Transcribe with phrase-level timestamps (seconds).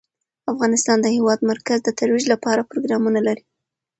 [0.51, 3.43] افغانستان د د هېواد مرکز د ترویج لپاره پروګرامونه لري.